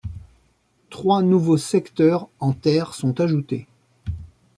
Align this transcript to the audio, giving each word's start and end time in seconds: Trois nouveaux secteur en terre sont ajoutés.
Trois 0.89 1.21
nouveaux 1.21 1.59
secteur 1.59 2.27
en 2.39 2.53
terre 2.53 2.95
sont 2.95 3.21
ajoutés. 3.21 3.67